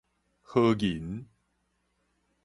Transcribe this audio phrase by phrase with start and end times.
[0.41, 1.27] 和仁